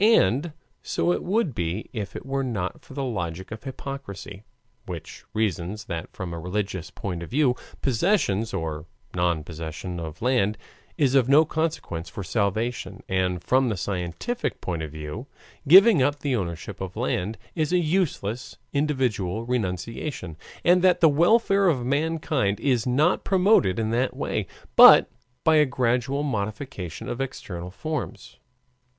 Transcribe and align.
And 0.03 0.53
so 0.81 1.11
it 1.13 1.21
would 1.21 1.53
be 1.53 1.87
if 1.93 2.15
it 2.15 2.25
were 2.25 2.43
not 2.43 2.81
for 2.81 2.95
the 2.95 3.03
logic 3.03 3.51
of 3.51 3.63
hypocrisy, 3.65 4.41
which 4.87 5.25
reasons 5.35 5.85
that 5.85 6.11
from 6.11 6.33
a 6.33 6.39
religious 6.39 6.89
point 6.89 7.21
of 7.21 7.29
view 7.29 7.55
possession 7.83 8.43
or 8.51 8.87
non 9.13 9.43
possession 9.43 9.99
of 9.99 10.23
land 10.23 10.57
is 10.97 11.13
of 11.13 11.29
no 11.29 11.45
consequence 11.45 12.09
for 12.09 12.23
salvation, 12.23 13.03
and 13.07 13.43
from 13.43 13.69
the 13.69 13.77
scientific 13.77 14.59
point 14.59 14.81
of 14.81 14.89
view, 14.91 15.27
giving 15.67 16.01
up 16.01 16.21
the 16.21 16.35
ownership 16.35 16.81
of 16.81 16.95
land 16.97 17.37
is 17.53 17.71
a 17.71 17.77
useless 17.77 18.57
individual 18.73 19.45
renunciation, 19.45 20.35
and 20.65 20.81
that 20.81 21.01
the 21.01 21.09
welfare 21.09 21.67
of 21.67 21.85
mankind 21.85 22.59
is 22.59 22.87
not 22.87 23.23
promoted 23.23 23.77
in 23.77 23.91
that 23.91 24.15
way, 24.15 24.47
but 24.75 25.11
by 25.43 25.57
a 25.57 25.65
gradual 25.67 26.23
modification 26.23 27.07
of 27.07 27.21
external 27.21 27.69
forms. 27.69 28.39